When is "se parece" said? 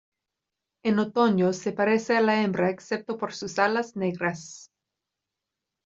1.53-2.17